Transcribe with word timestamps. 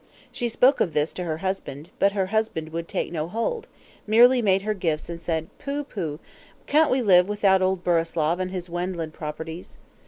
She 0.31 0.49
spoke 0.49 0.81
of 0.81 0.95
this 0.95 1.13
to 1.13 1.25
her 1.25 1.37
husband; 1.45 1.91
but 1.99 2.13
her 2.13 2.25
husband 2.33 2.69
would 2.69 2.87
take 2.87 3.11
no 3.11 3.27
hold, 3.27 3.67
merely 4.07 4.41
made 4.41 4.63
her 4.63 4.73
gifts, 4.73 5.09
and 5.09 5.21
said, 5.21 5.47
"Pooh, 5.59 5.83
pooh, 5.83 6.19
can't 6.65 6.89
we 6.89 7.03
live 7.03 7.29
without 7.29 7.61
old 7.61 7.83
Burislav 7.83 8.39
and 8.39 8.49
his 8.49 8.67
Wendland 8.67 9.13
properties?" 9.13 9.77